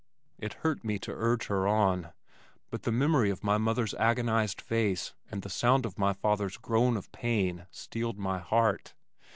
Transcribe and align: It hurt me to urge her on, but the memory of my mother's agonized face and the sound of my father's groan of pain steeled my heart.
It 0.39 0.55
hurt 0.65 0.83
me 0.83 0.97
to 0.97 1.13
urge 1.13 1.45
her 1.45 1.67
on, 1.67 2.09
but 2.71 2.81
the 2.81 2.91
memory 2.91 3.29
of 3.29 3.43
my 3.43 3.59
mother's 3.59 3.93
agonized 3.93 4.59
face 4.59 5.13
and 5.29 5.43
the 5.43 5.47
sound 5.51 5.85
of 5.85 5.99
my 5.99 6.11
father's 6.11 6.57
groan 6.57 6.97
of 6.97 7.11
pain 7.11 7.67
steeled 7.69 8.17
my 8.17 8.39
heart. 8.39 8.95